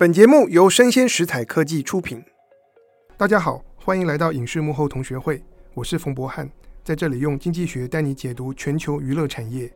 [0.00, 2.24] 本节目由生鲜食材科技出品。
[3.18, 6.50] 大家好，欢迎来到影视幕后同学会，我是冯博翰，
[6.82, 9.70] 在这里用经济学带你解读全球娱乐产业。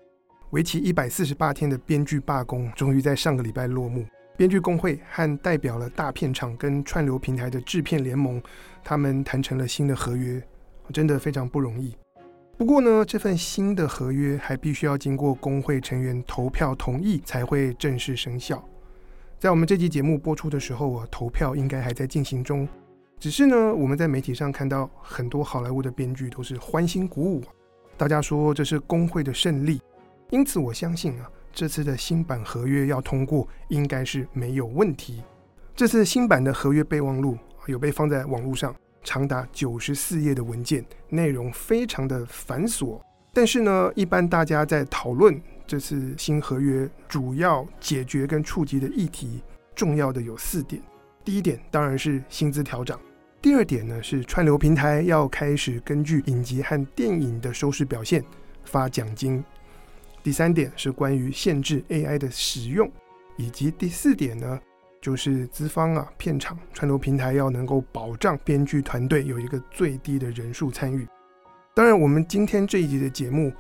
[0.49, 4.03] 为期一百四十八天的编剧罢工终于在上个礼拜落幕。
[4.35, 8.43] 编剧工会和代表了大片场跟串流平台的制片联盟，
[8.83, 10.43] 他们谈成了新的合约，
[10.91, 11.95] 真的非常不容易。
[12.57, 18.67] 不过呢，这份新的合约还必须要经过工会成员投票同意才会正式生效。
[19.45, 22.67] 在我们这期节目播出的时候啊，投票应该还在进行中。
[23.21, 27.43] 只是呢，我们在媒体上看到很多好莱坞的编剧都是欢欣鼓舞，
[27.99, 29.83] 大家说这是工会的胜利。
[30.31, 35.23] 因此，我相信啊，这次的新版合约要通过，应该是没有问题。
[35.77, 42.99] 这次新版的合约备忘录有被放在网络上，长达九十四页的文件，内容非常的繁琐。
[43.35, 45.39] 但是呢，一般大家在讨论。
[45.67, 49.43] 这次新合约主要解决跟触及的议题，
[49.75, 50.83] 重要的有四点。
[51.25, 53.01] 第一点当然是薪资调涨。
[53.41, 58.23] 第二点呢是串流平台要开始根据影集和电影的收视表现
[58.65, 59.43] 发奖金。
[60.23, 62.91] 第三点是关于限制 AI 的使用，
[63.37, 64.61] 以及第四点呢
[65.01, 71.07] 就是资方啊、片场、串流平台要能够保障编剧团队有一个最低的人数参与。
[71.75, 73.51] 当然，我们今天这一集的节目。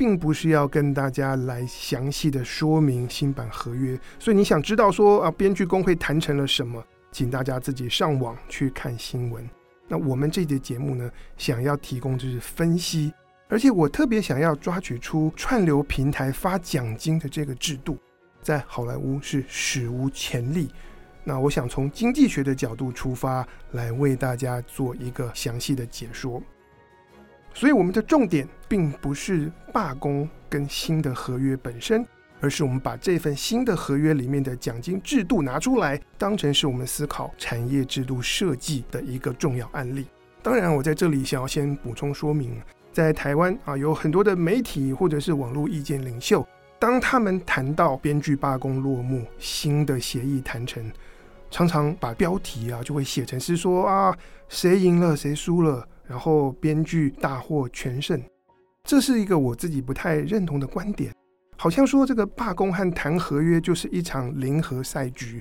[0.00, 9.46] 并不是要跟大家来详细的说明新版合约，所以你想知道说啊，编剧工会谈成了什么，请大家自己上网去看新闻。
[9.86, 13.12] 那我们这节节目呢，想要提供就是分析，
[13.46, 17.98] 而且我特别想要抓取出串流平台发奖金的这个制度，
[18.40, 20.70] 在好莱坞是史无前例。
[21.24, 26.42] 那我想从经济学的角度出发，来为大家做一个详细的解说。
[27.52, 32.06] 所以我们的重点并不是罢工跟新的合约本身，
[32.40, 40.06] 而是我们把这份新的合约里面的奖金制度拿出来，当成是我们思考产业制度设计的一个重要案例。
[40.42, 42.58] 当然，我在这里想要先补充说明，
[42.92, 46.46] 在台湾啊，有很多的媒体或者是网络意见领袖，
[46.78, 50.90] 当他们谈到编剧罢工落幕、新的协议谈成，
[51.50, 54.16] 常常把标题啊就会写成是说啊，
[54.48, 55.86] 谁赢了，谁输了。
[56.10, 58.20] 然后编剧大获全胜，
[58.82, 61.14] 这是一个我自己不太认同的观点。
[61.56, 65.40] 好像说这个罢工和谈合约就是一场零和赛局，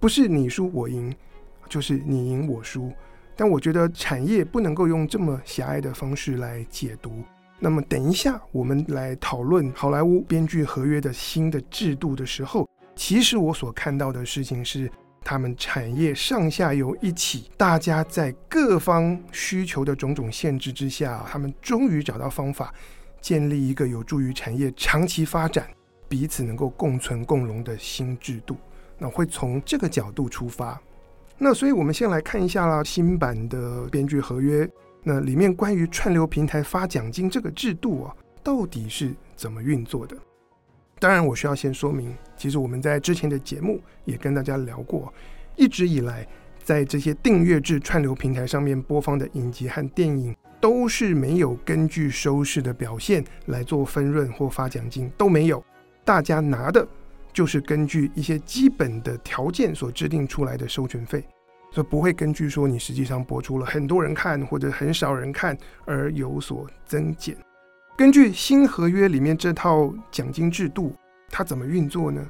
[0.00, 1.14] 不是你输我赢，
[1.68, 2.90] 就是你赢我输。
[3.36, 7.22] 但我觉得产业不能够用这么狭隘的方式来解读。
[7.58, 14.90] 那么等一下我们来讨论好莱坞编剧合约的新的制度的时候，其实我所看到的事情是。
[15.28, 22.72] 他们产业上下游一起，大家在各方需求的种种限制之下，他们终于找到方法，
[23.20, 25.68] 建立一个有助于产业长期发展、
[26.08, 28.56] 彼此能够共存共荣的新制度。
[28.98, 30.80] 那会从这个角度出发。
[31.36, 34.68] 那所以我们先来看一下啦，新版的编剧合约，
[35.02, 40.16] 那里面关于串流平台发奖金这个制度啊，到底是怎么运作的？
[40.98, 45.12] 当然，我需要先说明，其实我们在之前的节目也跟大家聊过，
[45.54, 46.26] 一直以来，
[46.64, 55.62] 在这些订阅制串流平台上面播放的影集和电影，都是没有根据收视的表现来做分润或发奖金，都没有。
[56.02, 56.86] 大家拿的
[57.30, 61.22] 就是根据一些基本的条件所制定出来的授权费，
[61.72, 65.54] 所以不会根据说你实际上播出了很多人看或者很少人看
[65.84, 67.36] 而有所增减。
[67.96, 70.94] 根据新合约里面这套奖金制度，
[71.30, 72.22] 它怎么运作呢？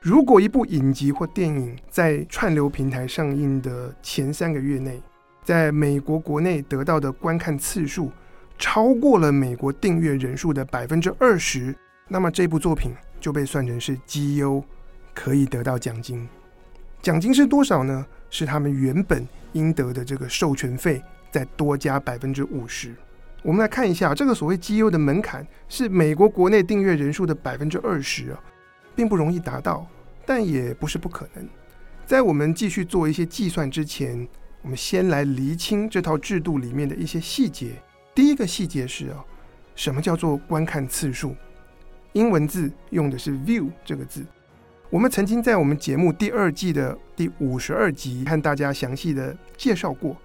[0.00, 5.02] 如果一部影集或电影在串流平台上映的前三个月内，
[5.42, 8.12] 在美国国内得到的观看次数
[8.56, 11.74] 超过了美国订阅人数的百分之二十，
[12.06, 14.62] 那么这部作品就被算成是绩优，
[15.12, 16.28] 可以得到奖金。
[17.00, 18.06] 奖金是多少呢？
[18.30, 21.02] 是他们原本应得的这个授权费
[21.32, 22.94] 再多加百分之五十。
[23.42, 28.38] 我们来看一下，这个所谓绩优的门槛是美国国内订阅人数的百分之二十啊，
[28.94, 29.84] 并不容易达到，
[30.24, 31.44] 但也不是不可能。
[32.06, 34.28] 在我们继续做一些计算之前，
[34.62, 37.72] 我们先来厘清这套制度里面的一些细节。
[38.14, 39.24] 第一个细节是啊，
[39.74, 41.34] 什么叫做观看次数？
[42.12, 44.24] 英文字用的是 view 这个字。
[44.88, 50.16] 我们曾经在我们节目第二季的第五十二集和大家详细的介绍过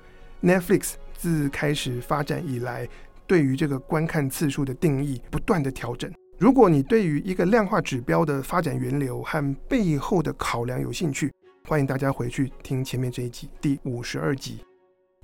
[0.44, 2.88] Netflix 自开始发展以来。
[3.28, 6.12] 对于这个观看次数的定义不断的调整。
[6.40, 11.34] 如果你对于一个量化指标的发展源流和背后的考量有兴趣，
[11.66, 14.60] 欢迎大家回去听前面这一集第五十二集。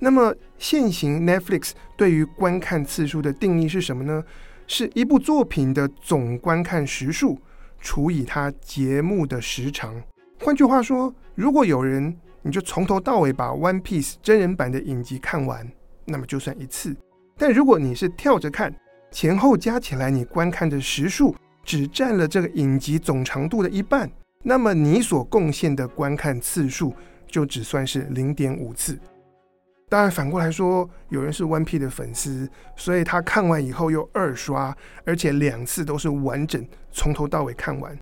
[0.00, 4.22] 那么现行 Netflix 对于观看次数的定义是什么呢？
[4.66, 7.38] 是一部作品的总观看时数
[7.80, 9.94] 除以它节目的时长，
[10.40, 15.70] 换句话说，如果有人你就从头到尾把《One Piece》真人版的影集看完，
[16.06, 16.92] 那么就算一次；
[17.36, 18.74] 但如果你是跳着看，
[19.10, 21.34] 前后加起来你观看的时数
[21.64, 24.10] 只占了这个影集总长度的一半，
[24.42, 26.94] 那么你所贡献的观看次数
[27.26, 28.98] 就只算是零点五次。
[29.88, 37.96] 当然，反过来说，有人是 One Piece 的粉丝，所以他看完以后又二刷，而且两次都是完整从头到尾看完。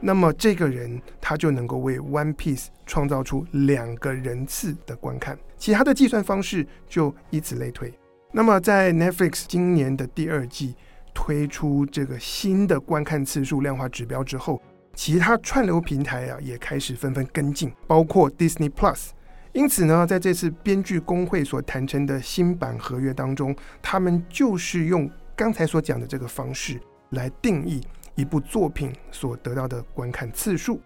[0.00, 7.92] 那么这个人他就能够为 One Piece 创造出两个人次的观看，其他的计算方式就以此类推。
[8.36, 10.74] 那么在 Netflix 今年的第二季
[11.14, 14.60] 推出这个新的观看次数量化指标之后，
[14.92, 19.12] 其他串流平台啊也开始纷纷跟进，包括 Disney Plus。
[19.54, 26.78] 因此呢，在这次编剧工会所谈成的新版合约当中，他们就是用刚才所讲的这个方式
[27.12, 27.80] 来定义。
[28.16, 30.78] 一部作品所得到的观看次数，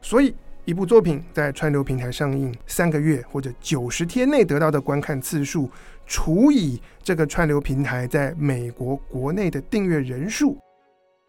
[0.00, 0.34] 所以
[0.66, 5.70] 一部作品在串流平台上映三个月或者九十天内得到的观看次数，
[6.10, 10.58] 除以这个串流平台在美国国内的订阅人数，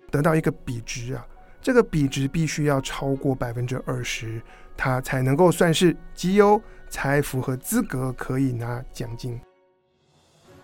[0.10, 1.24] 得到一个比值啊，
[1.62, 4.42] 这个比值必须要超过百分之二十，
[4.76, 9.40] 它才能够算是绩优，才符合资格可以拿奖金。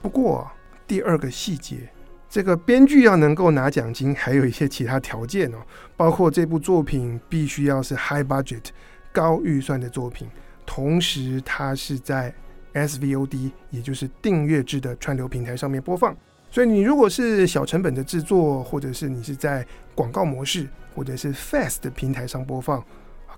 [0.01, 0.49] 不过
[0.87, 1.87] 第二个细节。
[2.29, 5.59] 这个编剧要能够拿奖金，还有一些其他条件哦，
[5.95, 8.65] 包括这部作品必须要是 high budget
[9.13, 10.27] 高预算的作品，
[10.65, 12.33] 同时它是在
[12.73, 16.15] SVOD 也就是订阅制的串流平台上面播放。
[16.49, 22.83] 所以你如果是小成本的制作，或者是你是在广告模式或者是 FAST 的平台上播放，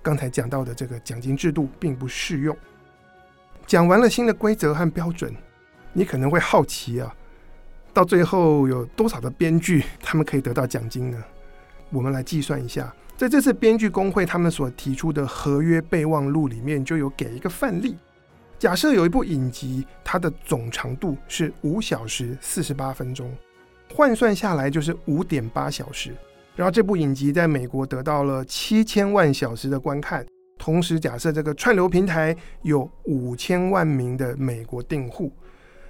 [0.00, 2.56] 刚才讲到的这个奖金制度并不适用。
[3.66, 5.34] 讲完了新的规则和标准，
[5.92, 7.14] 你可能会好奇啊。
[7.92, 11.22] 到最后有多少的编剧他们可以得到奖金呢？
[11.90, 17.96] 我们来计算一下，在这次编剧工会他们所提出的合约备忘录里面就有给一个范例。
[18.60, 23.34] 假设有一部影集，它的总长度是五小时四十八分钟，
[23.94, 26.14] 换算下来就是五点八小时。
[26.54, 30.26] 然后这部影集在美国得到了七千万小时的观看，
[30.58, 35.32] 同时假设这个串流平台有五千万名的美国订户，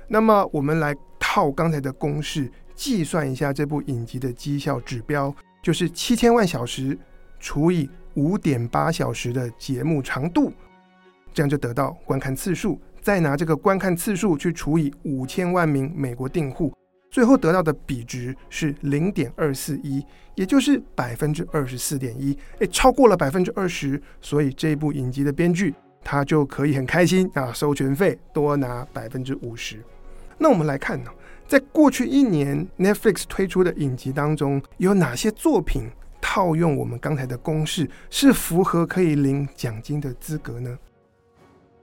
[0.06, 0.96] 那么我们来。
[1.22, 5.32] 套刚才的公式计算一下这部影集的绩效指标，
[5.62, 6.98] 就是七千万小时
[7.38, 10.52] 除以五点八小时的节目长度，
[11.32, 12.80] 这样就得到观看次数。
[13.00, 16.72] 再拿这个观看次数去除以五千万名美国订户，
[17.10, 20.04] 最后得到的比值是零点二四一，
[20.34, 22.36] 也就是百分之二十四点一。
[22.58, 25.74] 诶，超过了百分之二十，所以这部影集的编剧
[26.04, 29.82] 他就可以很开心啊，授权费多拿百分之五十。
[30.36, 31.10] 那我们来看呢？
[31.48, 35.90] 在过去一年，Netflix 推出的影集当中，有哪些作品
[36.20, 40.78] 套用我们刚才的公式，是符合可以领奖金的资格呢？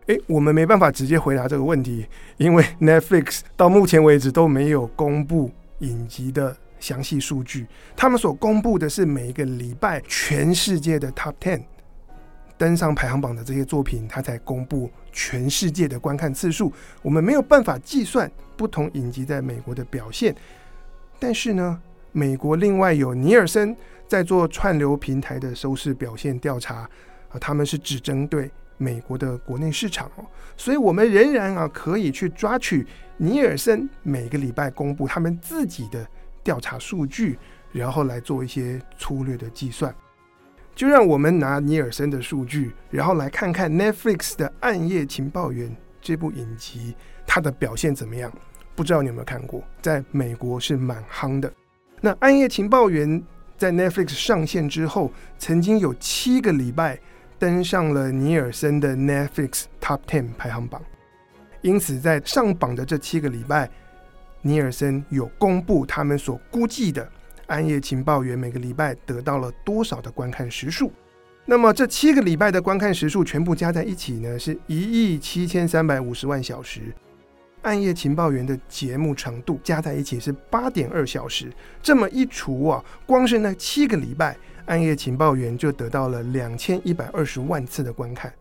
[0.07, 2.06] 诶，我们没办法直接回答这个问题，
[2.38, 11.63] 因为 Netflix 到目前为止都没有公布影集的详细数据，他们所公布的是每一个礼拜全世界的 Top Ten。
[12.57, 16.74] 登上排行榜的这些作品，它才公布全世界的观看次数。
[17.03, 20.36] 我们没有办法计算不同影集在美国的表现，
[21.19, 21.80] 但是呢，
[22.12, 23.77] 美国另外有尼尔森
[24.07, 26.77] 在做串流平台的收视表现调查
[27.30, 32.86] 啊，他们是只针对美国的国内市场哦，所以我们仍然啊可以去抓取
[33.17, 36.07] 尼尔森每个礼拜公布他们自己的
[36.43, 37.38] 调查数据，
[37.72, 39.93] 然后来做一些粗略的计算。
[40.75, 45.67] 就让我们拿尼尔森的数据，然后来看看 Netflix 的《暗夜情报员》
[46.00, 48.31] 这部影集，它的表现怎么样？
[48.75, 49.63] 不知道你有没有看过？
[49.81, 51.51] 在美国是蛮夯的。
[52.00, 53.10] 那《暗夜情报员》
[53.57, 57.00] 在 Netflix 上线之后，曾经有七个礼拜
[57.39, 60.82] 登上了尼尔森的 Netflix Top Ten 排行榜。
[61.62, 63.70] 因此，在上榜的这七个礼拜，
[64.41, 67.10] 尼尔森有公布他们所估计的。
[67.48, 70.91] 暗夜情报员每个礼拜得到了多少的观看时数？
[71.46, 76.82] 那么这七个礼拜的观看时数全部加在一起呢，是一亿七千三百五十万小时。
[77.62, 81.51] 暗夜情报员的节目长度加在一起是八点二小时。
[81.82, 88.31] 这么一除啊，光是那七个礼拜，暗夜情报员就得到了两千一百二十万次的观看。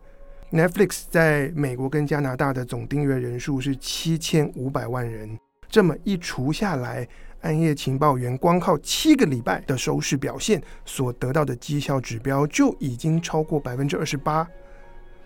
[0.51, 5.37] Netflix 在美国跟加拿大的总订阅人数是七千五百万人。
[5.67, 7.07] 这么一除下来。
[7.41, 14.45] 暗夜情报员光靠七个礼拜的收视表现所得到的绩效指标就已经超过百分之二十八，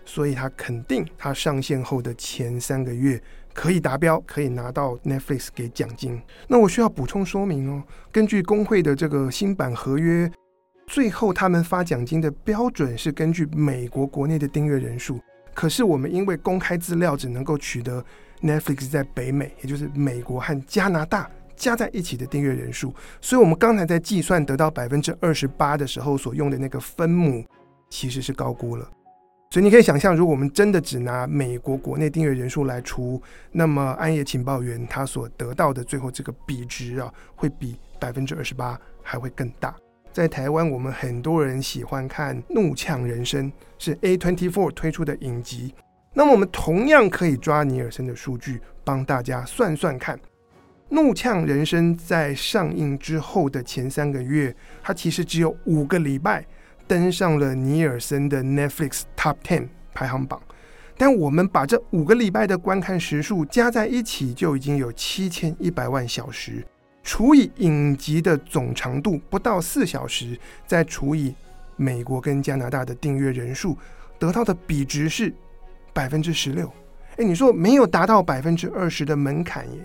[0.04, 3.20] 所以他肯定他上线后的前三个月
[3.54, 6.20] 可以达标，可以拿到 Netflix 给奖金。
[6.46, 7.82] 那我需要补充说明哦，
[8.12, 10.30] 根据工会的这个新版合约，
[10.92, 15.18] 最后他们发奖金的标准是根据美国国内的订阅人数。
[15.54, 18.04] 可是我们因为公开资料只能够取得
[18.42, 27.42] Netflix 在北美，也就是美国和加拿大加在一起的订阅人数，所以我们刚才在计算得到百分之二十八的时候所用的那个分母
[27.88, 28.86] 其实是高估了。
[29.50, 33.18] 所以你可以想象，如果我们真的只拿美国国内订阅人数来除，
[33.50, 39.74] 那么暗夜情报员他所得到的最后这个比值啊，会比百分之二十八还会更大。
[40.12, 45.74] 在台湾，我们很多人喜欢看《怒呛人生》，是 A24 推出的影集。
[46.12, 50.16] 那么我们同样可以抓尼尔森的数据，帮大家算算看，
[50.90, 56.44] 《怒呛人生》在上映之后的前三个月，它其实只有五个礼拜。
[56.86, 60.42] 登上了尼尔森的 Netflix Top Ten 排行榜，
[60.98, 66.62] 但我们把这五个礼拜的观看时数加在一起，就已经有七千一百万小时，
[67.02, 71.34] 除以影集的总长度不到四小时，再除以
[71.76, 73.76] 美国跟加拿大的订阅人数，
[74.18, 75.34] 得到的比值是
[75.92, 76.72] 百分之十六。
[77.16, 79.78] 诶，你说没有达到百分之二十的门槛耶？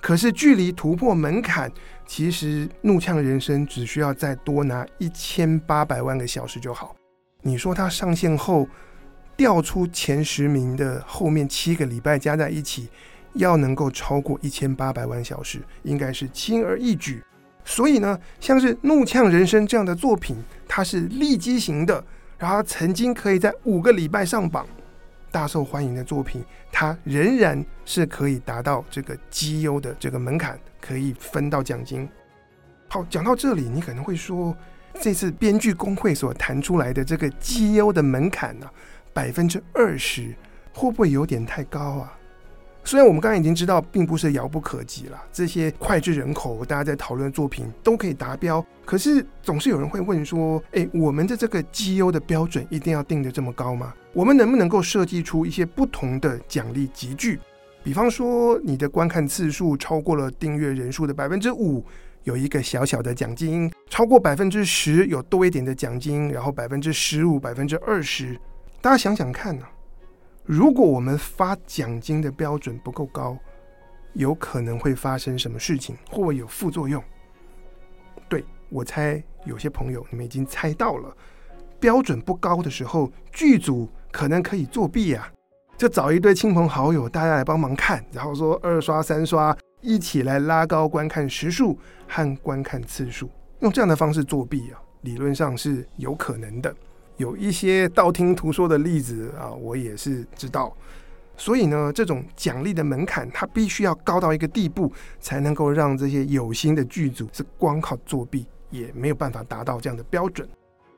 [0.00, 1.70] 可是，距离突破门槛，
[2.06, 6.96] 其实《怒呛人生》只需要再多拿一千八百万个小时就好。
[7.42, 8.66] 你说它上线后
[9.36, 12.88] 掉出前十名的后面七个礼拜加在一起，
[13.34, 17.22] 要能够超过一千八百万小时，应该是轻而易举。
[17.64, 22.02] 所以呢，像是《怒呛人生》这样的作品，它是利基型的，
[22.38, 24.66] 然后曾经可以在五个礼拜上榜。
[25.32, 32.08] 大受欢迎的作品，它仍然是可以达到这个绩优的这个门槛，可以分到奖金。
[32.88, 34.56] 好，讲到这里，你可能会说，
[35.00, 38.68] 这次编剧工会所谈出来的这个绩优的门槛呢、
[39.12, 40.34] 百分之二十，
[40.74, 42.18] 会不会有点太高啊？
[42.90, 45.22] 虽然我们刚刚已经知道，并不是遥不可及了。
[45.32, 53.94] 这些脍炙人口，大家在讨论的作品都可以达标，可是总是有人会问说：“诶，我们的这个绩优的标准一定要定得这么高吗？
[54.12, 57.38] 我们能不能够设计出一些不同的奖励集聚？
[57.84, 61.84] 比方说，你的观看次数超过了订阅人数的百分之五，
[62.24, 68.36] 有一个小小的奖金；超过百分之十，有多一点的奖金；然后百分之十五、百分之二十，
[68.80, 69.64] 大家想想看呢、？”
[70.50, 73.38] 如果我们发奖金的标准不够高，
[74.14, 77.00] 有可能会发生什么事情，或有副作用？
[78.28, 81.16] 对，我猜有些朋友你们已经猜到了，
[81.78, 85.32] 标准不高的时候，剧组可能可以作弊啊！
[85.78, 91.78] 就找一堆亲朋好友，大家来帮忙看，然后说二刷三刷，一起来拉高观看时数
[92.08, 93.30] 和观看次数，
[93.60, 96.74] 用这样的方式作弊啊，理论上是有可能的。
[97.20, 100.74] 有一些道听途说的例子啊，我也是知道。
[101.36, 110.48] 所以呢，这种奖励的门槛，它必须要高到一个地步，才能够让这些有心的剧组是光靠作弊也没有办法达到这样的标准。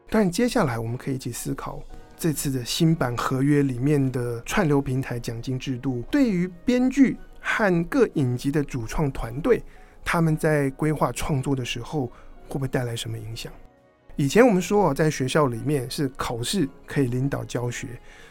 [0.08, 1.82] 但接下来我们可以一起思考，
[2.16, 9.60] 这次的新版合约里面的串流平台奖金制度，对于编剧和各影集的主创团队，
[10.04, 12.06] 他们在规划创作的时候，
[12.46, 13.52] 会不会带来什么影响？
[14.16, 17.88] 以前我们说啊，在学校里面是考试可以领导教学，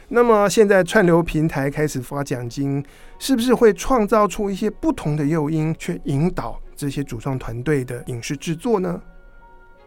[0.09, 2.83] 那么现在串流平台开始发奖金，
[3.17, 9.01] 是不是会创造出一些不同的诱因，去引导这些主创团队的影视制作呢？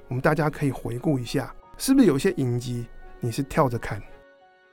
[0.08, 2.84] 我们大家可以回顾一下，是不是有些影集
[3.20, 4.02] 你是跳着看，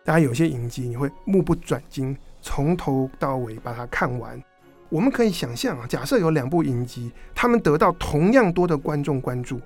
[0.04, 4.42] 当然有些影集你会目不转睛，从头到尾把它看完。
[4.90, 9.62] 我们可以想象啊，假设有两部影集，他们得到同样多的观众关注。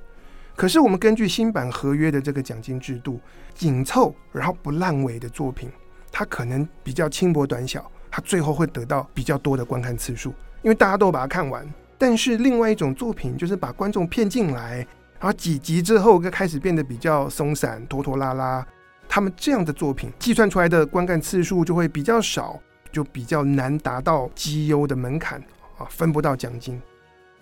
[0.56, 3.20] 可是，我们根据新版合约的这个奖金制度，
[3.54, 5.70] 紧凑然后不烂尾的作品，
[6.12, 10.30] 它可能比较轻薄短小，它最后会得到比较多的观看次数，
[10.62, 11.68] 因为大家都把它看完。
[11.98, 14.78] 但是，另外一种作品就是把观众骗进来，
[15.20, 18.66] 然后几集之后就开始变得比较松散、拖拖拉拉。
[19.10, 22.60] 他们这样的作品计算出来的观看次数就会比较少，
[22.94, 25.40] 就比较难达到绩优的门槛
[25.78, 26.82] 啊，分不到奖金。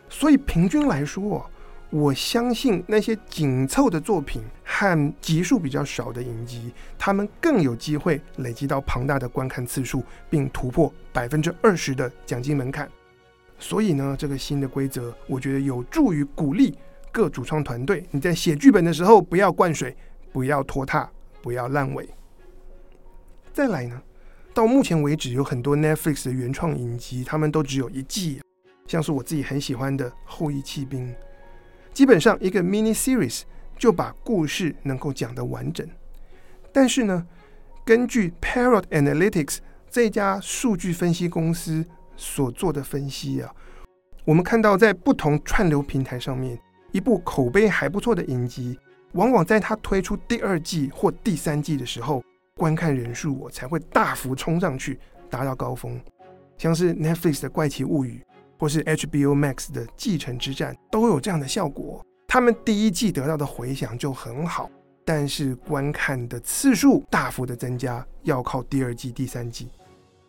[0.09, 1.49] 所以，平均来说，
[1.93, 12.89] 我相信那些紧凑的作品和集数比较少的影集，他们更有机会累积到庞大的观看次数，并突破百分之二十的奖金门槛。
[13.59, 16.75] 所以呢，这个新的规则，我觉得有助于鼓励
[17.11, 19.95] 各主创团队，你在写剧本的时候不要灌水，
[20.31, 21.07] 不要拖沓，
[21.43, 22.09] 不要烂尾。
[23.53, 24.01] 再来呢，
[24.51, 28.41] 到目前为止，有很多 Netflix 的原创影集，他们都只有一季，
[28.87, 31.07] 像是我自己很喜欢的《后翼弃兵》。
[31.93, 33.43] 基本上一个 mini series
[33.77, 35.87] 就把故事能够讲得完整，
[36.71, 37.25] 但是呢，
[37.85, 39.59] 根据 Parrot Analytics
[39.89, 41.85] 这家数据分析公司
[42.15, 43.53] 所做的分析啊，
[44.25, 46.57] 我们看到在不同串流平台上面，
[46.91, 48.79] 一部口碑还不错的影集，
[49.11, 52.23] 往往在它推出第二季或第三季的时候，
[52.55, 55.99] 观看人数我才会大幅冲上去，达到高峰。
[56.57, 58.23] 像是 Netflix 的《怪奇物语》
[58.63, 62.01] 或是 HBO Max 的《继承之战》都有这样的效果。
[62.25, 64.71] 他们第一季得到的回响就很好，
[65.03, 69.67] 但是观看的次数大幅的增加，要靠第二季、第三季。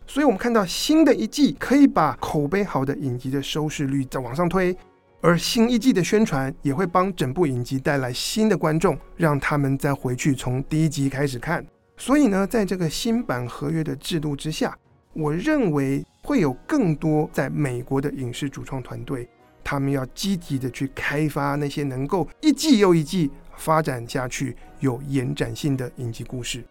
[0.05, 4.77] 所以，我们看到新的一季可以把口碑好的影集的收视率再往上推，
[5.21, 11.65] 而新一季的宣传也会帮整部影集带来新的观众，让他们再回去从第一集开始看。
[11.97, 14.77] 所以呢，在这个新版合约的制度之下，
[15.13, 19.29] 我认为会有更多在美国的影视主创团队，
[19.63, 26.65] 他们要积极的去开发那些能够一季又一季发展下去、有延展性的影集故事。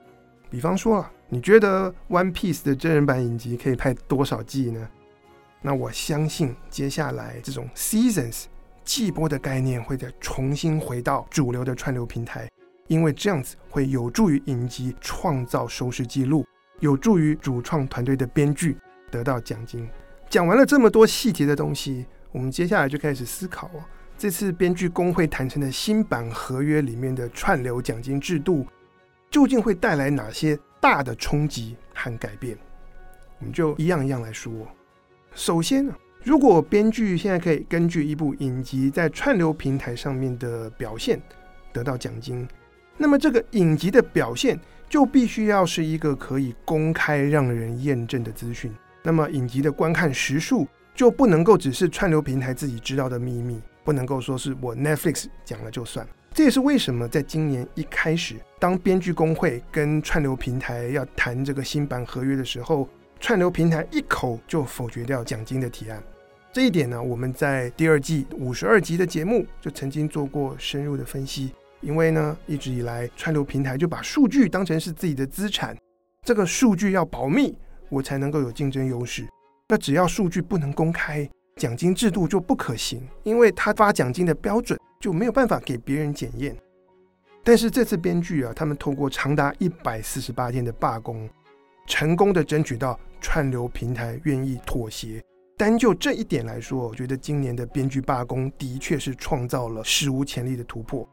[0.50, 4.90] 比方说啊，你觉得《One Piece》的真人版影集可以拍多少季呢？
[5.62, 8.46] 那我相信接下来这种 Seasons
[8.84, 12.50] 季播的概念会再重新回到主流的串流平台，
[12.88, 16.44] 因为这样子会有助于影集创造收视记录，
[16.80, 18.76] 有助于主创团队的编剧
[19.14, 19.88] 得到奖金。
[20.28, 23.84] 讲完了这么多细节的东西，我们接下来就开始思考哦，
[24.18, 28.66] 这次编剧工会谈成的新版合约里面的串流奖金制度。
[29.30, 32.58] 究竟会带来哪些大的冲击和改变？
[33.40, 34.52] 我们就一样一样来说。
[35.34, 35.94] 首先呢，
[36.24, 41.20] 如果编剧现在可以根据一部影集在串流平台上面的表现
[41.72, 42.48] 得到奖金，
[42.96, 48.72] 那么这个影集的表现就必须要是一个可以公开让人验证的资讯。
[49.04, 56.08] 那么影集的观看时数就不能够只是串流平台自己知道的秘密，不能够说是我 Netflix 讲了就算。
[56.34, 66.02] 这也是为什么在今年一开始，当编剧工会跟串流平台要谈这个新版合约的时候，串流平台一口就否决掉奖金的提案。
[66.52, 71.54] 这一点呢，我们在第二季五十二集的节目就曾经做过深入的分析。
[71.82, 75.76] 因为呢，一直以来串流平台就把数据当成是自己的资产，
[76.26, 77.58] 这个数据要保密，
[77.94, 79.26] 我才能够有竞争优势。
[79.70, 84.78] 那只要数据不能公开，奖金制度就不可行，因为他发奖金的标准。
[85.04, 86.56] 就没有办法给别人检验，
[87.44, 91.30] 但是这次编剧啊，他们透过长达一百四十八天的罢工，
[91.86, 95.22] 成功的争取到串流平台愿意妥协。
[95.58, 101.06] 单就这一点来说，我觉得今年的编剧罢工的确是创造了史无前例的突破。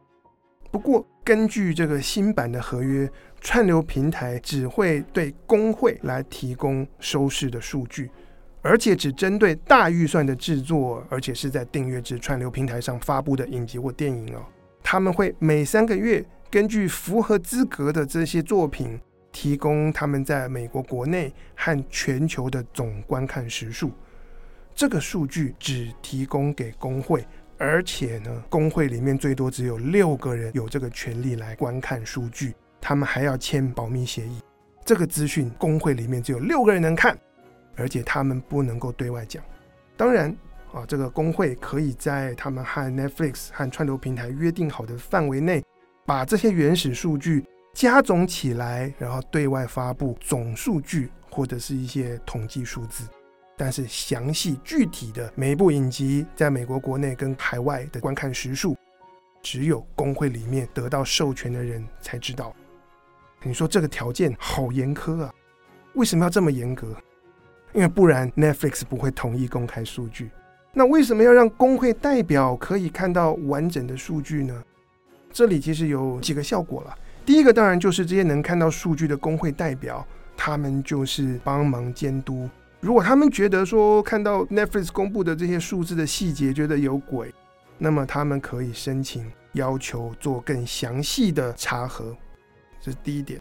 [0.70, 3.08] 不过，根据这个新版的合约，
[3.40, 8.10] 串流平台只会对工会来提供收视的数据。
[8.62, 14.42] 而且只针对大预算的制作，而且是在订阅制串流平台上发布的影集或电影哦，
[14.82, 18.98] 他们会每三个月根据符合资格的这些作品，
[19.30, 23.92] 提供他们在美国国内和全球的总观看时数。
[24.74, 27.24] 这个数据只提供给工会，
[27.60, 34.40] 而且呢，工会里面最多只有六个人有这个权利来观看数据，他们还要签保密协议。
[34.84, 37.16] 这个资讯工会里面只有六个人能看。
[37.76, 39.42] 而且他们不能够对外讲。
[39.96, 40.36] 当然
[40.72, 45.64] 啊，这个工会可以在他们和 Netflix 和串流平台约定好的范围内，
[46.04, 47.42] 把这些原始数据
[47.72, 53.04] 加总起来，然后对外发布总数据或者是一些统计数字。
[53.60, 58.74] 但是详细具体的每一部影集在美国国内跟海外的观看时数，
[59.42, 62.54] 只有工会里面得到授权的人才知道。
[63.42, 65.30] 你说这个条件好严苛啊？
[65.92, 66.96] 为什么要这么严格？
[67.74, 70.30] 因为不然，Netflix 不会同意公开数据。
[70.72, 74.64] 那为什么要让工会代表可以看到完整的数据呢？
[75.30, 76.98] 这里其实有几个效果了。
[77.26, 82.48] 第一个当然就是这些能看到数据的工会代表，他们就是帮忙监督。
[82.80, 87.32] 如果他们觉得说看到 Netflix 公布的这些数字的细节觉得有鬼，
[87.78, 92.16] 那么他们可以申请要求做更详细的查核。
[92.80, 93.40] 这是第一点。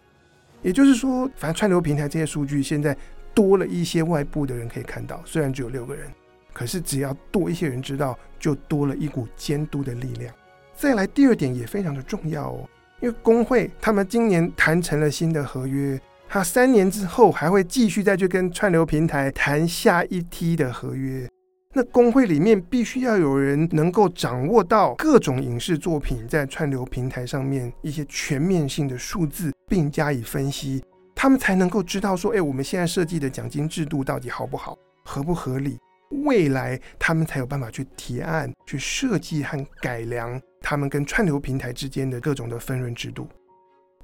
[0.62, 2.95] 也就是说，反正串流平台这些数据现在。
[3.32, 6.12] 多了一些外部的人可以看到，虽然只有六个人，
[6.52, 10.34] 可是只要多一些人知道，就多了一股监督的力量。
[10.75, 15.97] 再来第二点也非常的重要哦，因为工会他们今年谈成了新的合约，
[16.32, 21.28] 他三年之后还会继续再去跟串流平台谈下一梯的合约。
[21.74, 30.84] 那工会里面必须要有人能够掌握到各种影视作品在串流平台上面一些全面性的数字，并加以分析。
[31.15, 35.80] 他们才能够知道说，哎，我们现在设计的奖金制度到底好不好，合不合理？
[36.24, 43.28] 未来他们才有办法去提案、去设计和改良他们跟串流平台之间的各种的分润制度。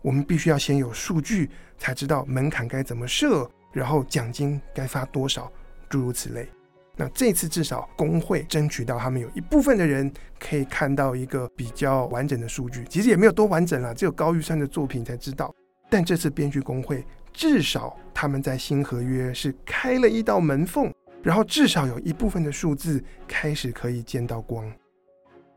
[0.05, 5.51] 我们必须要先有数据，才知道门槛该怎么设，然后奖金该发多少，
[5.89, 6.47] 诸如此类。
[6.95, 15.51] 那这次至少工会争取到他们有一部分的人可以看到一个比较完整的数据，其实也没有多完整啦，只有高预算的作品才知道。
[15.89, 24.71] 但这次编剧工会至少他们在新合约是开了一道门缝，然后至少有一部分的数字开始可以见到光。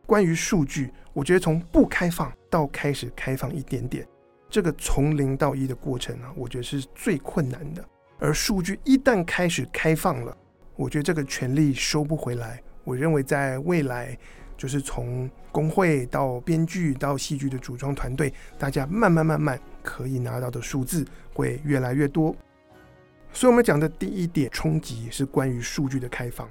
[0.06, 4.08] 关于数据，我觉得从不开放到开始开放一点点，
[4.50, 7.84] 这个从零到一的过程啊，我觉得是最困难的。
[8.18, 10.36] 而数据一旦开始开放了，
[10.74, 12.60] 我觉得这个权利收不回来。
[12.84, 14.16] 我认为在未来，
[14.56, 22.34] 就是从工会到编剧到戏剧的组装团队，大家慢慢慢慢可以拿到的数字会越来越多。
[23.32, 26.50] 所以，我们讲的第一点冲击是关于数据的开放。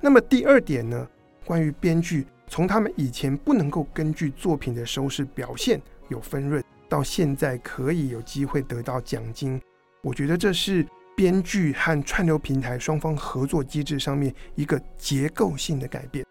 [0.00, 1.08] 那么第二点呢？
[1.44, 6.61] 关于编剧，从他们以前不能够根据作品的收视表现有分润，
[6.92, 9.58] 到现在可以有机会得到奖金，
[10.02, 10.86] 我觉得这是。
[11.14, 16.24] 编剧和串流平台双方合作机制上面一个结构性的改变。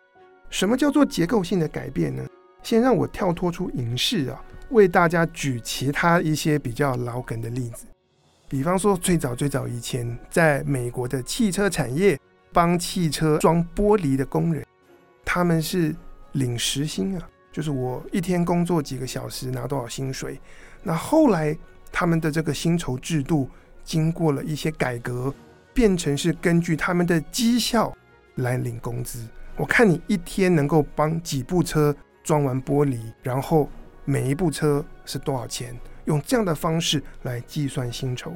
[0.50, 2.26] 什么叫做结构性的改变呢？
[2.64, 7.86] 先让我跳脱出影视啊，为大家举其他一些比较老梗的例子。
[8.50, 12.20] 比方说，最早最早以前，在美国的汽车产业，
[12.52, 14.66] 帮汽车装玻璃的工人，
[15.24, 15.96] 他们是
[16.32, 20.40] 领时薪啊，就是我一天工作几个小时拿多少薪水。
[20.84, 21.58] 那后来
[21.92, 23.50] 他们的这个薪酬制度。
[23.84, 25.34] 经过了一些改革，
[25.74, 27.92] 变成是根据他们的绩效
[28.36, 29.28] 来领工资。
[29.58, 33.68] 我看你一天能够帮几部车装完玻璃，然后
[34.06, 35.78] 每一部车是多少钱？
[36.06, 38.32] 用这样的方式来计算薪酬。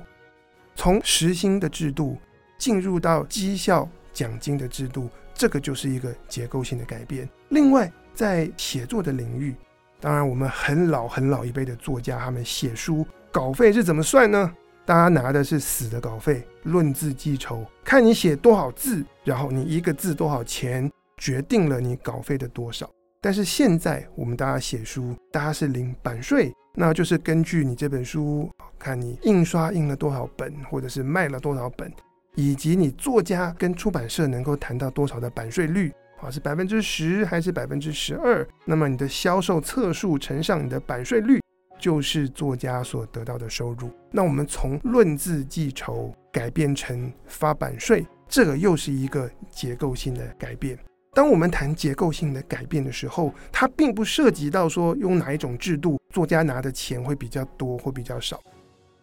[0.74, 2.18] 从时薪的制度
[2.58, 7.30] 进入到绩效奖金的制度，这个就是一个结构性的改变。
[7.50, 9.54] 另外，在写作的领域，
[10.00, 14.52] 当然我们很老很老一辈的作家，他们写书稿费是怎么算呢？
[14.86, 22.90] 大家拿的是死的稿费，论字计酬，看你写多少字，然后你一个字多少钱，决定了你稿费的多少。
[23.20, 28.48] 但是现在我们大家写书，大家是领版税，那就是根据你这本书，
[28.78, 31.92] 看你印刷印了多少本，或者是卖了多少本，
[32.36, 38.48] 以及你作家跟出版社能够谈到多少的版税率，啊，是百分之十还是百分之十二？
[38.66, 41.40] 那么你的销售册数乘上你的版税率。
[41.78, 43.92] 就是作家所得到的收入。
[44.10, 50.80] 那我们从论字计酬改变成发版税，这个又是一个结构性的改变。
[51.14, 58.40] 当我们谈结构性的改变的时候，它并不涉及到说用哪一种制度，作家拿的钱会比较多或比较少。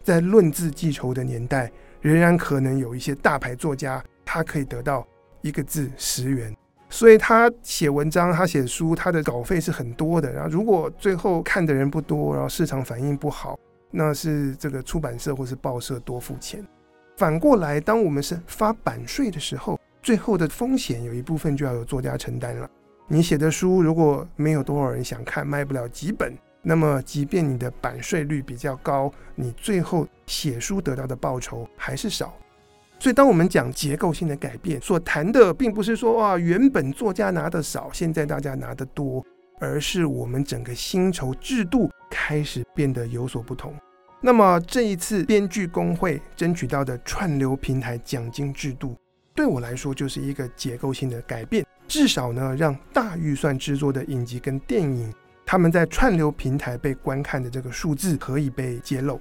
[0.01, 1.71] 在论字计酬的年代，
[2.01, 5.07] 仍然可能有一些大牌作家，他可以得到
[5.41, 6.53] 一个字十元。
[6.93, 10.31] 所以他写文章，他写书，他的稿费是很多的。
[10.31, 13.57] 然后如果最后看的人不多，然后市场反应不好，
[13.89, 16.63] 那是这个出版社或是报社多付钱。
[17.17, 22.69] 反过来，当我们是发版税的时候，最后的风险有一部分就要由作家承担了。
[23.07, 32.31] 你写的书如果没有多少人想看，卖不了几本，那么即便你的版税率比较高，你最后写书得到的报酬还是少。
[33.03, 39.21] 所以，当我们讲结构性的改变，所谈的并不是说哇，原本作家拿的少，现在大家拿的多，
[39.59, 43.75] 而是我们整个薪酬制度开始变得有所不同。
[44.21, 48.95] 那么，这一次编剧工会争取到的串流平台奖金制度，
[49.35, 55.13] 对我来说就是一个结构性的改变，至少呢，让大预算制作的影集跟电影，
[55.45, 59.19] 他们在串流平台被观看的这个数字可以被揭露。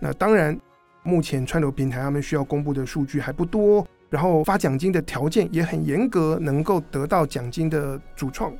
[0.00, 0.58] 那当然。
[1.02, 8.52] 目前串流平台他们需要公布的数据还不多，然后发奖金的条件也很严格，能够得到奖金的主创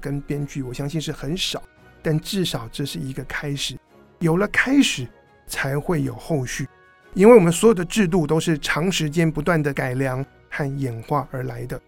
[0.00, 1.62] 跟编剧，我相信是很少。
[2.02, 3.76] 但至少这是一个开始，
[4.20, 5.06] 有了开始
[5.46, 6.66] 才会有后续，
[7.12, 11.78] 因为我们所有的制度都是长时间不断的改良和演化而来的。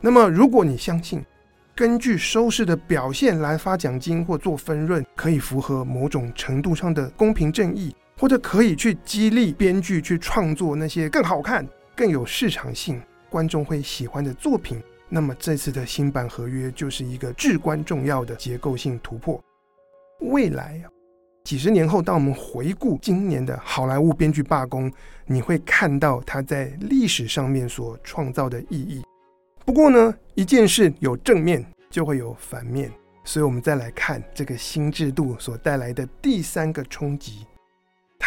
[0.00, 1.24] 那么，如果你相信
[1.72, 7.94] 根据收视的表现来发奖金或做分润，可以符合某种程度上的公平正义。
[8.20, 14.78] 或者可以去激励编剧去创作那些更好看、更有市场性、观众会喜欢的作品。
[15.08, 19.42] 那么这次的新版合约就是一个至关重要的结构性突破。
[20.20, 20.92] 未来啊，
[21.44, 24.92] 几十年后，当我们回顾今年的好莱坞编剧罢工，
[25.24, 29.02] 你会看到它在历史上面所创造的意义。
[29.64, 32.92] 不过呢，一件事有正面就会有反面，
[33.24, 37.46] 所以我们再来看这个新制度所带来的第三个冲击。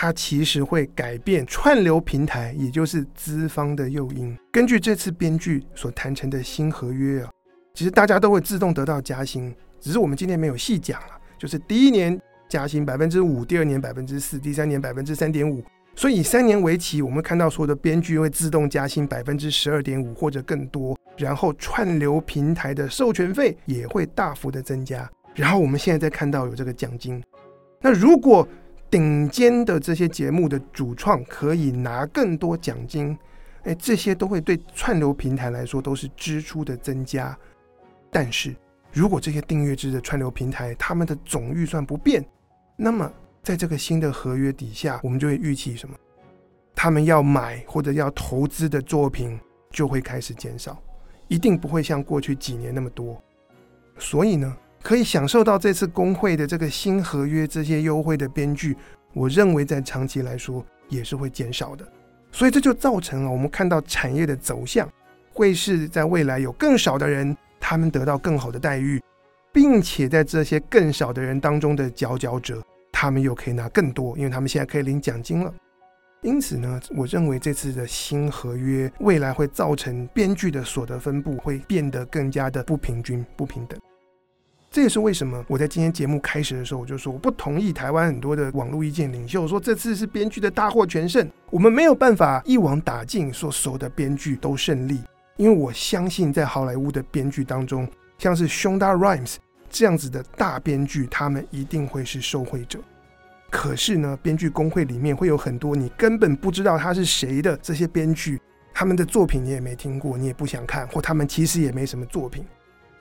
[0.04, 4.38] 它其实会改变串流平台，也就是资方的诱因。
[4.52, 7.32] 根据这次编剧所谈成的新合约啊，
[7.74, 11.08] 其实大家都会自动得到加薪，只是我们今天没有细讲了。
[11.38, 15.64] 就是第一年加薪百分之五，第二年百分之四，第三年百分之三点五。
[15.96, 21.00] 所以三年为期，我们看到所有的编剧会自动加薪百分之十二点五或者更多。
[21.16, 27.24] 然后串流平台的授权费也会大幅的增加，然后我们现在在看到有这个奖金。
[27.80, 28.46] 那如果
[28.94, 33.18] 顶尖的这些节目的主创可以拿更多奖金，
[33.64, 37.36] 哎，这些都会对串流平台来说都是支出的增加。
[38.12, 38.56] 但是
[38.92, 42.24] 如果这些订阅制的串流平台他们的总预算不变，
[42.76, 45.96] 那么在这个新的合约底下，我们就会预期什么？
[46.76, 49.40] 他们要买或者要投资的作品
[49.72, 50.80] 就会开始减少。
[51.28, 53.20] 一定不会像过去几年那么多，
[53.98, 58.76] 所以呢，可以享受到这次工会的这个新合约这些优惠的编剧，
[59.14, 61.88] 我认为在长期来说也是会减少的。
[62.34, 64.88] 所以这就造成了我们看到产业的走向，
[65.32, 69.02] 会是在未来有更少的人，他们得到更好的待遇，
[69.54, 75.54] 并且在这些更少的人当中的佼佼者，他们又可以拿更多，因为他们现在可以领奖金了。
[76.24, 83.80] 因此呢，我认为这次的新合约未来会造成编剧的所得分布会变得更加的不平均、不平等。
[84.74, 95.00] 这也是为什么我在今天节目开始的时候我就说，我不同意台湾很多的网络意见领袖说这次是编剧的大获全胜，我们没有办法一网打尽，说所有的编剧都胜利。
[95.38, 99.36] 因为我相信在好莱坞的编剧当中，像是 Shonda Rhimes
[99.70, 102.80] 这样子的大编剧，他们一定会是受惠者。
[103.52, 108.42] 可是呢，编剧工会里面会有很多你根本不知道他是谁的这些编剧，
[108.74, 112.44] 他们的作品你也没听过，你也不想看，或他们其实也没什么作品，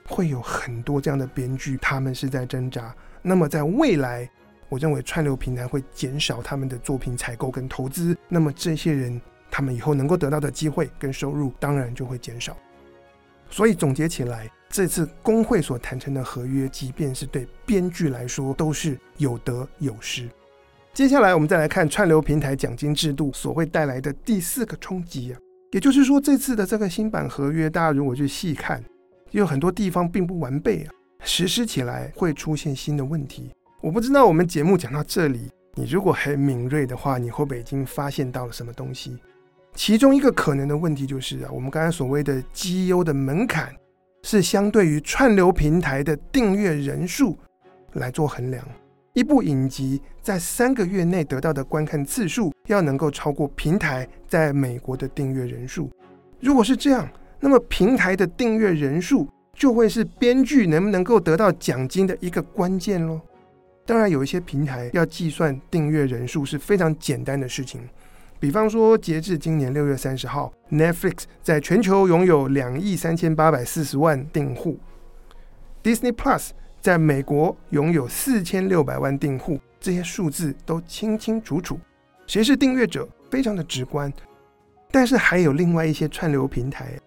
[0.07, 2.93] 会有很多这样的编剧，他们是在挣扎。
[3.21, 4.29] 那么在未来，
[4.69, 12.57] 我认为串流平台会减少他们的作品采购跟投资，那么这些人他们以后能够得到的机会跟收入当然就会减少。
[13.49, 20.27] 所以总结起来，这次工会所谈成的合约，即便是对编剧来说，都是有得有失。
[20.91, 25.39] 接下来，我们再来看串流平台奖金制度所会带来的第四个冲击啊，
[25.71, 28.83] 也就是说，这次的这个新版合约，大家如果去细看，
[29.39, 30.93] 有很多地方并不完备啊，
[31.23, 33.49] 实施起来会出现新的问题。
[33.81, 39.17] 我不知道我们节目讲到这里，你如果很敏锐的话，你会不会已经发现到了什么东西？
[39.73, 43.73] 其中一个可能的问题就是啊，我们刚才所谓的 GEO 的门槛，
[44.21, 47.35] 是相对于串流平台的订阅人数
[47.93, 48.63] 来做衡量。
[49.13, 55.89] 一部影集在三个月内得到的观看次数要能够超过平台在美国的订阅人数。
[56.39, 57.09] 如果是这样，
[57.43, 63.19] 那么平台的订阅人数就会是编剧能不能够得到奖金的一个关键喽。
[63.85, 67.81] 当然，有一些平台要计算订阅人数是非常简单的事情，
[68.39, 74.79] 比方说，截至今年六月三十号，Netflix 在全球拥有两亿三千八百四十万订户
[75.83, 76.51] ，Disney Plus。
[76.79, 81.79] 在美国拥有四千六百万订户，这些数字都清清楚楚，
[82.27, 84.11] 谁是订阅者非常的直观。
[84.91, 86.99] 但是还有另外一些串流平台，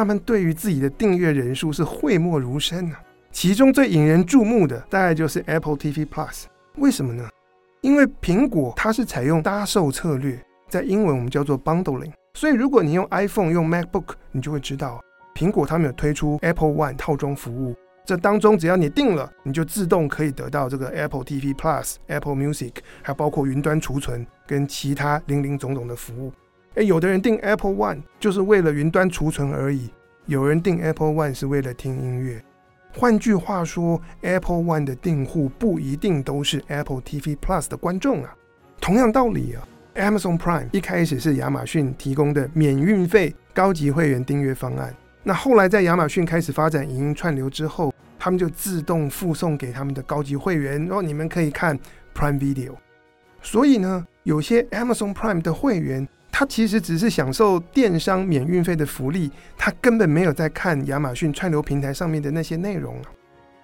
[0.00, 2.98] 他们对于自己的订阅人数是讳莫如深啊。
[3.30, 6.44] 其中最引人注目的大概就是 Apple TV Plus，
[6.76, 7.28] 为什么呢？
[7.82, 17.76] 因为苹果它是采用搭售策略，在英文我们叫做 bundling，所以如果你用 iPhone 用 MacBook，你就会知道苹果他们有推出 Apple One 套装服务。
[18.06, 26.32] 这当中，只要你订了，你就自动可以得到这个 Apple TV Plus、Apple Music，还包括云端储存跟其他林林总总的服务。
[26.74, 29.90] 诶，有的人订 Apple One 就是为了云端储存而已，
[30.26, 32.40] 有人订 Apple One 是为了听音乐。
[32.92, 38.34] 换句话说，Apple One 的订户不一定都是 Apple TV Plus 的观众啊。
[38.80, 44.94] 同样道理啊，Amazon Prime 一开始是亚马逊提供的免运费高级会员订阅方案。
[45.24, 51.78] 那后来在亚马逊开始发展影音串流之后，他们就自动附送给他们的高级会员，然后你们可以看
[52.14, 52.74] Prime Video。
[53.42, 56.08] 所以呢，有些 Amazon Prime 的会员，
[56.40, 63.12] 他其实只是享受电商免运费的福利，他根本没有在看亚马逊串流平台上面的那些内容啊。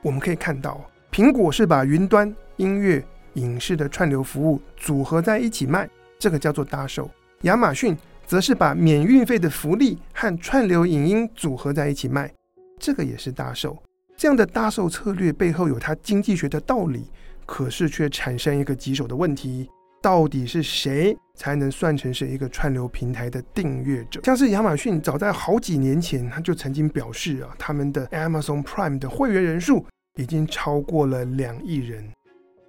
[0.02, 0.78] 我们可以看到，
[1.10, 7.08] 苹果是把云端音乐、影视的串流服务组合在一起卖，这个叫做搭售；
[7.44, 7.96] 亚马逊。
[8.26, 12.30] 则是把免运费的福利和串流影音组合在一起卖，
[12.78, 13.80] 这个也是搭售。
[14.16, 17.08] 这样的搭售策略背后有它经济学的道理，
[17.46, 19.70] 可是却产生一个棘手的问题：
[20.06, 24.20] 到底是谁才能算成是一个串流平台的订阅者？
[24.22, 32.08] 像是亚马逊早在好几年前，他就曾经表示啊，他们的 Amazon Prime 的会员人数已经超过了两亿人。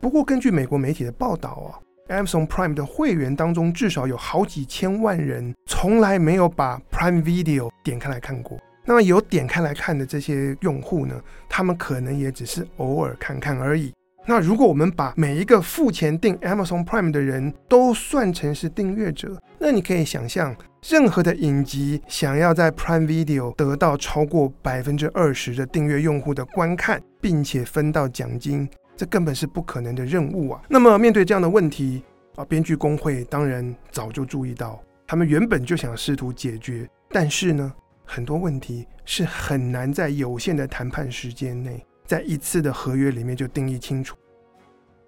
[0.02, 1.78] 不过，根据美国媒体的报道啊。
[2.10, 8.58] Amazon Prime 的会员当中，至少有好几千万人从来没有把 Prime Video 点开来看过。
[8.84, 13.94] 那么有点开来看的这些用户呢，他们可能也只是偶尔看看而已。
[14.30, 20.54] 那如果我们把每一个付钱订 Amazon Prime 的人都算成是订阅者，那你可以想象，
[20.86, 30.62] 任何的影集想要在 Prime Video 得到超过百分之二十的订阅用户的观看，并且分到奖金，这根本是不可能的任务啊！
[30.68, 32.04] 那么面对这样的问题
[32.36, 41.82] 啊，编剧工会当然早就注意到，他们原本就想试图解决，但是呢，很多问题是很难在有限的谈判时间内。
[42.08, 44.16] 在一次的合约里面就定义清楚，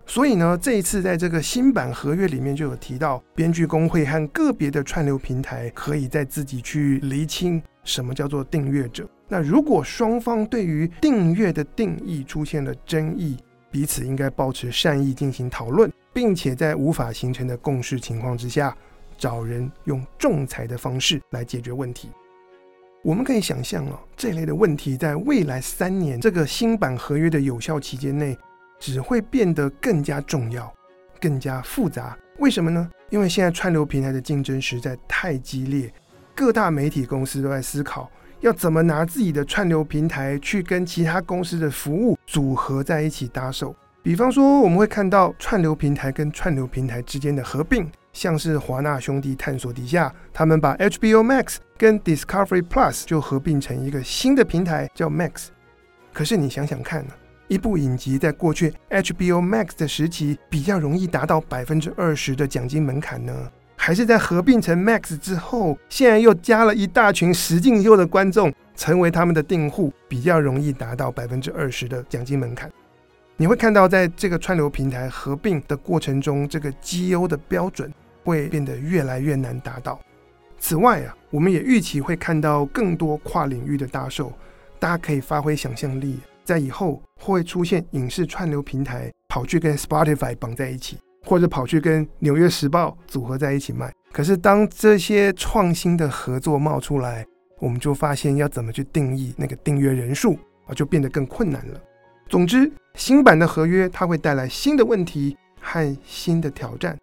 [0.06, 9.10] 所以呢，这一次在这个新版合约里面就有提到，编剧工会和个别的串流平台可以在自己去厘清什么叫做订阅者。
[9.30, 13.38] 那如果双方对于订阅的定义出现了争议，
[13.72, 18.76] 彼此应该保持善意进行讨论，并且在无法形成的共识情况之下，
[19.18, 22.10] 找人用仲裁的方式来解决问题。
[23.02, 28.38] 我们可以想象哦，这类的问题在未来三年这个新版合约的有效期间内，
[28.78, 30.72] 只会变得更加重要、
[31.20, 32.18] 更加复杂。
[32.40, 32.90] 为什么呢？
[33.10, 35.92] 因为现在串流平台的竞争实在太激烈，
[36.36, 43.74] 各大媒体公司都在思考要怎么拿自己的串流平台去跟其他公司的服务组合在一起搭售。
[44.04, 47.90] 比方说，我们会看到串流平台跟串流平台之间的合并。
[48.14, 55.48] 像是华纳兄弟探索底下，他们把 HBO Max 跟 Discovery Plus 就合并成一个新的平台，叫 Max。
[56.12, 57.14] 可是你想想看呢，
[57.48, 63.34] 一部影集在过去 HBO Max 的时期比较容易达到百分之二十的奖金门槛呢，
[63.76, 72.70] 还是在合并成 Max 之后，现在又加了一大群实境秀的观众成为他们的订户，比较容易达到百分之二十的奖金门槛？
[73.42, 77.90] 你会看到，在这个串流平台合并的过程中，这个绩优的标准
[78.26, 79.98] 会变得越来越难达到。
[80.60, 84.34] 此外啊，我们也预期会看到更多跨领域的大售。
[84.78, 93.90] 大家可以发挥想象力，在以后会出现影视串流平台跑去跟 Spotify 绑在一起，或者跑去跟《纽约时报》组合在一起卖。
[94.12, 97.26] 可是当这些创新的合作冒出来，
[97.60, 101.82] 我们就发现要怎么去定义那个订阅人数啊，就变得更困难了。
[102.30, 106.96] 总之，新版的合约它会带来新的问题和新的挑战。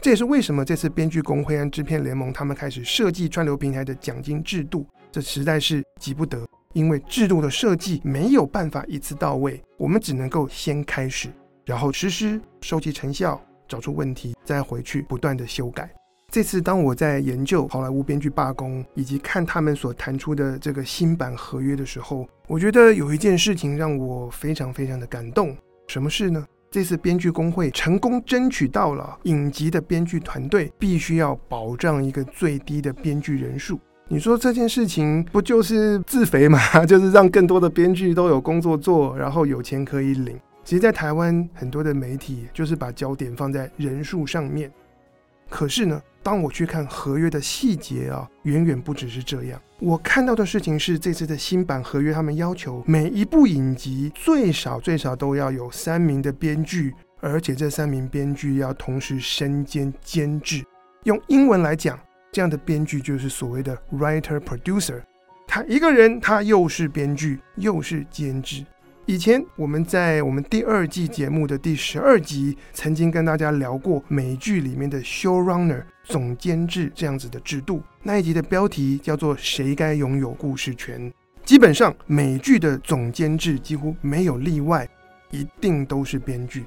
[0.00, 4.86] 这也是为什么这次编剧工会和制片联盟他们开始设计串流平台的奖金制度。
[5.10, 11.28] 这实在是急不得，因为制度的设计没有办法一次到位，我们只能够先开始，
[11.64, 15.90] 然后实施，收集成效，找出问题，再回去不断的修改。
[16.30, 25.56] 这次当我在研究好莱坞编剧罢工以及看他们所谈出的这个新版合约的时候，我觉得有一件事情让我非常非常的感动。
[25.86, 26.44] 什么事呢？
[26.70, 33.80] 这次编剧工会成功争取到了影集的编剧团队必须要保障一个最低的编剧人数。
[34.06, 36.58] 你说这件事情不就是自肥吗？
[36.84, 40.38] 就是让更多的编剧都有工作做，然后有钱可以领。
[40.62, 44.70] 其实，在台湾很多的媒体就是把焦点放在人数上面。
[45.48, 49.60] 可是呢，当我去看合约的细节啊，远远不只是这样。
[49.80, 60.64] 我看到的事情是，这次的新版合约，他们要求每一部影集最少最少都要有三名的编剧，而且这三名编剧要同时身兼监制。
[61.04, 61.98] 用英文来讲，
[62.32, 65.00] 这样的编剧就是所谓的 writer producer。
[65.46, 68.66] 他一个人，他又是编剧又是监制。
[69.08, 77.82] 以前我们在我们第二季节目的第十二集曾经跟大家聊过美剧里面的 showrunner 总监制这样子的制度。
[78.02, 81.10] 那一集的标题叫做“谁该拥有故事权”。
[81.42, 84.86] 基本上美剧的总监制几乎没有例外，
[85.30, 86.66] 一定都是编剧。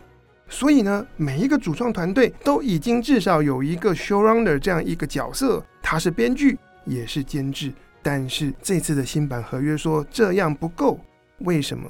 [0.50, 7.72] 所以呢，每一个主创团队都已经至少有一个 showrunner 这样一个角色，他是编剧也是监制。
[8.02, 11.00] 但是这次的新版合约说这样不够，
[11.42, 11.88] 为什么？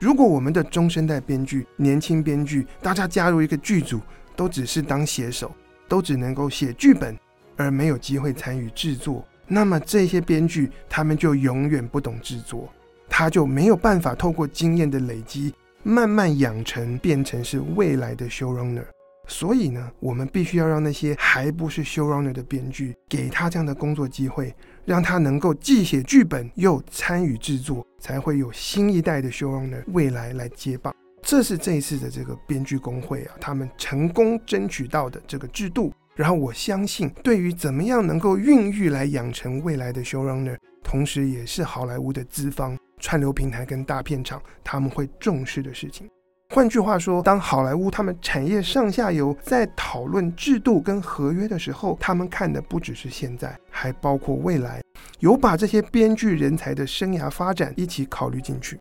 [0.00, 4.00] 如果我们的中生代编剧、年轻编剧，大家加入一个剧组，
[4.34, 5.54] 都只是当写手，
[5.86, 7.14] 都只能够写剧本，
[7.54, 12.66] 而没有机会参与制作，那么这些编剧他们就永远不懂制作，
[13.10, 18.86] 他就没有办法透过经验的累积，慢慢养成变成是未来的 showrunner。
[19.26, 24.54] 所以呢，我们必须要让那些还不是 showrunner 的编剧，给他这样的工作机会，
[24.90, 30.92] 让他能够既写剧本又参与制作，才会有新一代的 showrunner 未来来接棒。
[31.22, 35.92] 这是这一次的这个编剧工会啊，他们成功争取到的这个制度。
[36.16, 46.10] 然后我相信，对于怎么样能够孕育来养成未来的 showrunner，同时也是好莱坞的资方、串流平台跟大片场他们会重视的事情。
[46.52, 54.82] 换句话说，当好莱坞他们产业上下游在讨论制度跟合约的时候，他们看的不只是现在，还包括未来，
[55.20, 58.80] 有把这些编剧人才的生涯发展一起考虑进去。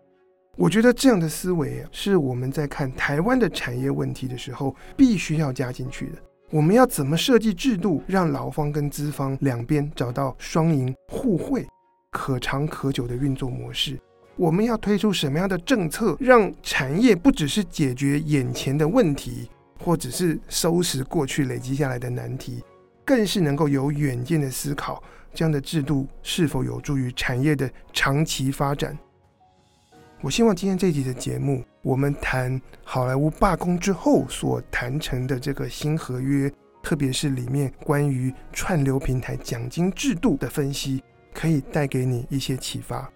[0.58, 6.14] 我觉得这样的思维，是我们在看台湾的产业问题的时候必须要加进去的。
[6.50, 11.68] 我们要怎么设计制度，让劳方跟资方两边找到双赢、互惠、
[12.10, 14.00] 可长可久的运作模式？
[14.40, 19.50] 我们要推出什么样的政策，让产业不只是解决眼前的问题，
[19.84, 22.64] 或者是收拾过去累积下来的难题，
[23.04, 28.98] 更是能够有远见的思考，这样的制度是否有助于产业的长期发展？
[30.22, 36.50] 我希望今天这集的节目，我们谈好莱坞罢工之后所谈成的这个新合约，
[36.82, 43.12] 特别是里面关于串流平台奖金制度的分析，可以带给你一些启发。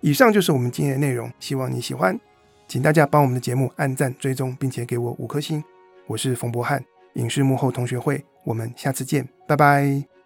[0.00, 2.18] 以上就是我们今天的内容，希望你喜欢，
[2.66, 5.62] 请大家帮我们的节目按赞、追踪，并且给我五颗星。
[6.06, 6.82] 我是冯博翰，
[7.14, 10.19] 影视幕后同学会，我们下次见，拜拜。